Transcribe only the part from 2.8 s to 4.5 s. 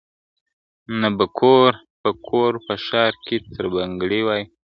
ښار کي تربګني وای!.